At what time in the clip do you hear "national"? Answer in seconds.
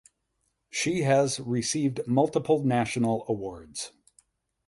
2.63-3.23